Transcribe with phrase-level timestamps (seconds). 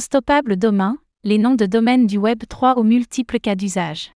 [0.00, 4.12] stoppables domain, les noms de domaine du Web 3 aux multiples cas d'usage.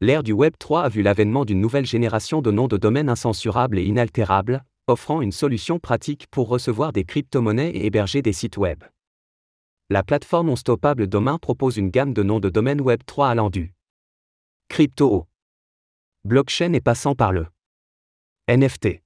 [0.00, 3.78] L'ère du Web 3 a vu l'avènement d'une nouvelle génération de noms de domaine incensurables
[3.78, 8.82] et inaltérables, offrant une solution pratique pour recevoir des crypto-monnaies et héberger des sites web.
[9.88, 13.72] La plateforme Unstoppable Domain propose une gamme de noms de domaine Web 3 allant du
[14.68, 15.26] crypto
[16.24, 17.46] blockchain et passant par le
[18.48, 19.02] NFT.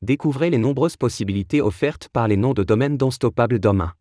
[0.00, 3.92] Découvrez les nombreuses possibilités offertes par les noms de domaine d'Unstoppable Domain.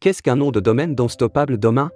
[0.00, 1.90] Qu'est-ce qu'un nom de domaine d'Unstoppable Domain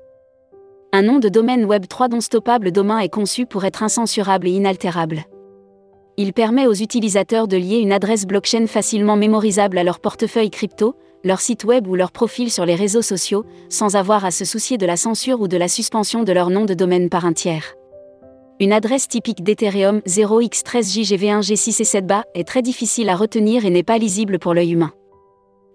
[0.93, 5.23] Un nom de domaine Web 3 d'Unstoppable Domain est conçu pour être incensurable et inaltérable.
[6.17, 10.97] Il permet aux utilisateurs de lier une adresse blockchain facilement mémorisable à leur portefeuille crypto,
[11.23, 14.79] leur site web ou leur profil sur les réseaux sociaux, sans avoir à se soucier
[14.79, 17.77] de la censure ou de la suspension de leur nom de domaine par un tiers.
[18.59, 24.55] Une adresse typique d'Ethereum 0x13JGV1G6 est très difficile à retenir et n'est pas lisible pour
[24.55, 24.93] l'œil humain.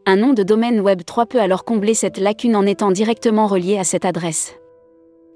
[0.09, 3.77] Un nom de domaine Web 3 peut alors combler cette lacune en étant directement relié
[3.77, 4.55] à cette adresse.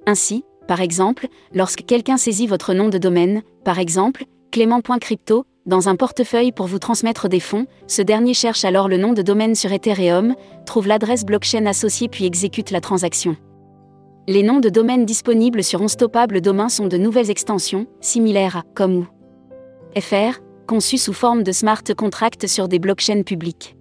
[0.07, 5.97] Ainsi, par exemple, lorsque quelqu'un saisit votre nom de domaine, par exemple, clément.crypto, dans un
[5.97, 9.73] portefeuille pour vous transmettre des fonds, ce dernier cherche alors le nom de domaine sur
[9.73, 13.35] Ethereum, trouve l'adresse blockchain associée puis exécute la transaction.
[14.29, 18.99] Les noms de domaine disponibles sur Unstoppable Domain sont de nouvelles extensions, similaires à comme
[18.99, 19.05] ou
[19.99, 23.75] FR, conçues sous forme de smart contracts sur des blockchains publiques.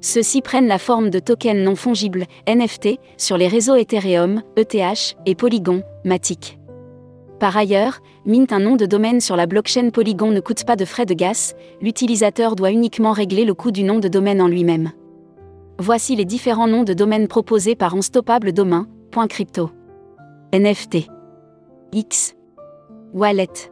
[0.00, 5.34] Ceux-ci prennent la forme de tokens non fongibles, NFT, sur les réseaux Ethereum, ETH et
[5.34, 6.58] Polygon, Matic.
[7.40, 10.84] Par ailleurs, mint un nom de domaine sur la blockchain Polygon ne coûte pas de
[10.84, 14.92] frais de gaz, l'utilisateur doit uniquement régler le coût du nom de domaine en lui-même.
[15.78, 18.86] Voici les différents noms de domaine proposés par Unstoppable Domain,
[19.28, 19.70] .crypto.
[20.52, 21.08] NFT.
[21.92, 22.34] X.
[23.12, 23.70] Wallet.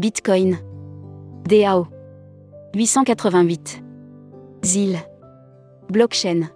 [0.00, 0.58] Bitcoin.
[1.48, 1.86] DAO.
[2.74, 3.82] 888.
[4.64, 4.98] ZIL
[5.90, 6.48] blockchain.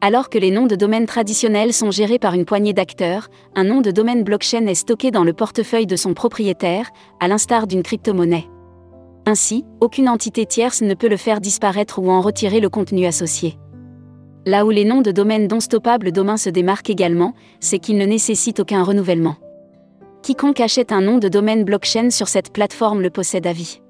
[0.00, 3.80] Alors que les noms de domaine traditionnels sont gérés par une poignée d'acteurs, un nom
[3.80, 8.48] de domaine blockchain est stocké dans le portefeuille de son propriétaire, à l'instar d'une crypto-monnaie.
[9.26, 13.58] Ainsi, aucune entité tierce ne peut le faire disparaître ou en retirer le contenu associé.
[14.44, 18.06] Là où les noms de domaine dont stoppable domain se démarquent également, c'est qu'ils ne
[18.06, 19.36] nécessitent aucun renouvellement.
[20.22, 23.81] Quiconque achète un nom de domaine blockchain sur cette plateforme le possède à vie.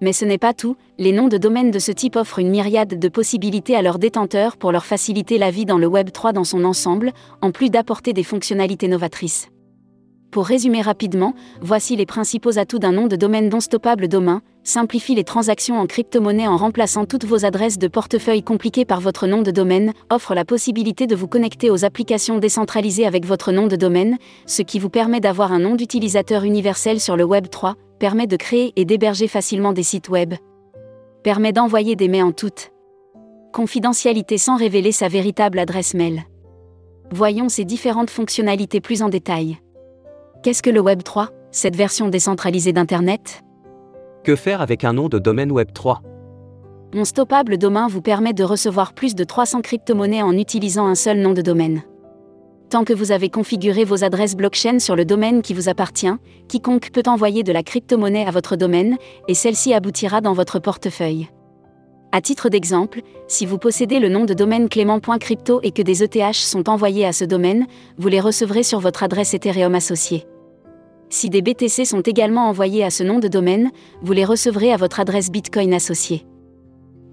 [0.00, 2.98] Mais ce n'est pas tout, les noms de domaine de ce type offrent une myriade
[2.98, 6.44] de possibilités à leurs détenteurs pour leur faciliter la vie dans le Web 3 dans
[6.44, 9.48] son ensemble, en plus d'apporter des fonctionnalités novatrices.
[10.34, 15.14] Pour résumer rapidement, voici les principaux atouts d'un nom de domaine non stoppable domain, simplifie
[15.14, 19.42] les transactions en crypto-monnaie en remplaçant toutes vos adresses de portefeuille compliquées par votre nom
[19.42, 23.76] de domaine, offre la possibilité de vous connecter aux applications décentralisées avec votre nom de
[23.76, 28.26] domaine, ce qui vous permet d'avoir un nom d'utilisateur universel sur le Web 3, permet
[28.26, 30.34] de créer et d'héberger facilement des sites web,
[31.22, 32.70] permet d'envoyer des mails en toute
[33.54, 36.24] confidentialité sans révéler sa véritable adresse mail.
[37.12, 39.58] Voyons ces différentes fonctionnalités plus en détail.
[40.42, 43.44] Qu'est-ce que le Web 3, cette version décentralisée d'Internet?
[44.24, 46.02] Que faire avec un nom de domaine Web 3
[46.94, 51.20] Mon stoppable domain vous permet de recevoir plus de 300 crypto-monnaies en utilisant un seul
[51.20, 51.82] nom de domaine.
[52.74, 56.10] Tant que vous avez configuré vos adresses blockchain sur le domaine qui vous appartient,
[56.48, 58.96] quiconque peut envoyer de la crypto-monnaie à votre domaine,
[59.28, 61.28] et celle-ci aboutira dans votre portefeuille.
[62.10, 66.34] À titre d'exemple, si vous possédez le nom de domaine clément.crypto et que des ETH
[66.34, 70.26] sont envoyés à ce domaine, vous les recevrez sur votre adresse Ethereum associée.
[71.10, 73.70] Si des BTC sont également envoyés à ce nom de domaine,
[74.02, 76.26] vous les recevrez à votre adresse Bitcoin associée.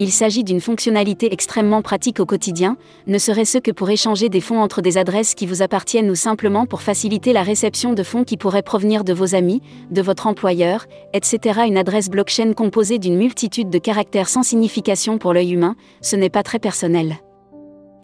[0.04, 2.76] Il s'agit d'une fonctionnalité extrêmement pratique au quotidien,
[3.06, 6.66] ne serait-ce que pour échanger des fonds entre des adresses qui vous appartiennent ou simplement
[6.66, 10.88] pour faciliter la réception de fonds qui pourraient provenir de vos amis, de votre employeur,
[11.14, 11.60] etc.
[11.68, 16.32] Une adresse blockchain composée d'une multitude de caractères sans signification pour l'œil humain, ce n'est
[16.32, 17.18] pas très personnel.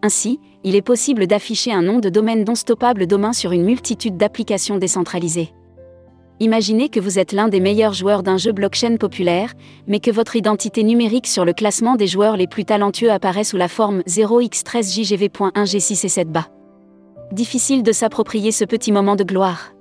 [0.03, 4.18] Ainsi, il est possible d'afficher un nom de domaine non stoppable domain sur une multitude
[4.18, 5.52] d'applications décentralisées.
[6.40, 9.53] Imaginez que vous êtes l'un des meilleurs joueurs d'un jeu blockchain populaire,
[9.88, 13.58] mais que votre identité numérique sur le classement des joueurs les plus talentueux apparaît sous
[13.58, 16.26] la forme 0x13JGV.1G6 et
[17.32, 19.73] Difficile de s'approprier ce petit moment de gloire.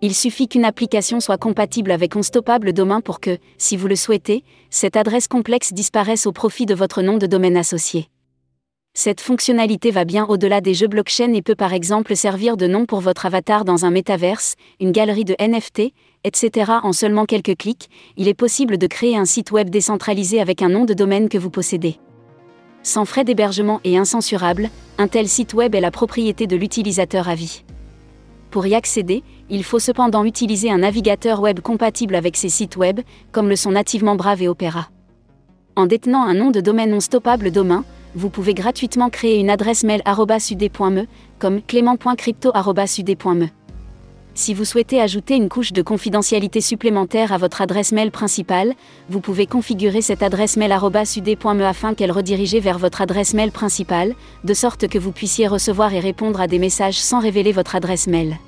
[0.00, 4.42] Il suffit qu'une application soit compatible avec Unstoppable Domain pour que, si vous le souhaitez,
[4.70, 8.08] cette adresse complexe disparaisse au profit de votre nom de domaine associé.
[9.00, 12.84] Cette fonctionnalité va bien au-delà des jeux blockchain et peut par exemple servir de nom
[12.84, 15.92] pour votre avatar dans un métaverse, une galerie de NFT,
[16.24, 16.72] etc.
[16.82, 20.68] En seulement quelques clics, il est possible de créer un site web décentralisé avec un
[20.68, 22.00] nom de domaine que vous possédez.
[22.82, 24.68] Sans frais d'hébergement et incensurable,
[24.98, 27.62] un tel site web est la propriété de l'utilisateur à vie.
[28.50, 32.98] Pour y accéder, il faut cependant utiliser un navigateur web compatible avec ces sites web,
[33.30, 34.88] comme le sont nativement Brave et Opera.
[35.76, 39.84] En détenant un nom de domaine non stoppable domain, vous pouvez gratuitement créer une adresse
[39.84, 41.06] mail @ud.me
[41.38, 43.48] comme clément.crypto@ud.me.
[44.34, 48.74] Si vous souhaitez ajouter une couche de confidentialité supplémentaire à votre adresse mail principale,
[49.10, 54.14] vous pouvez configurer cette adresse mail @ud.me afin qu'elle redirige vers votre adresse mail principale,
[54.44, 58.06] de sorte que vous puissiez recevoir et répondre à des messages sans révéler votre adresse
[58.06, 58.38] mail.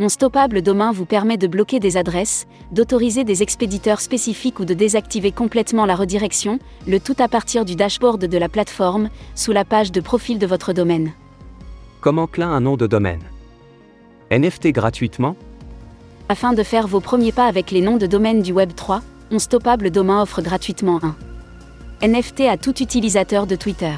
[0.00, 4.72] Mon stoppable domain vous permet de bloquer des adresses, d'autoriser des expéditeurs spécifiques ou de
[4.72, 6.58] désactiver complètement la redirection,
[6.88, 10.46] le tout à partir du dashboard de la plateforme, sous la page de profil de
[10.46, 11.12] votre domaine.
[12.00, 13.20] Comment clin un nom de domaine
[14.30, 15.36] NFT gratuitement
[16.30, 19.38] Afin de faire vos premiers pas avec les noms de domaine du Web 3, On
[19.38, 21.14] Stoppable Domain offre gratuitement un
[22.08, 23.96] NFT à tout utilisateur de Twitter.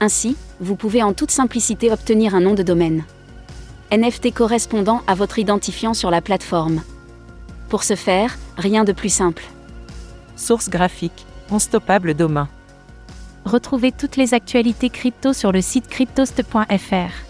[0.00, 3.04] Ainsi, vous pouvez en toute simplicité obtenir un nom de domaine.
[3.90, 6.82] NFT correspondant à votre identifiant sur la plateforme.
[7.68, 9.44] Pour ce faire, rien de plus simple.
[10.36, 12.48] Source graphique, Unstoppable Domain.
[13.44, 17.28] Retrouvez toutes les actualités crypto sur le site cryptost.fr.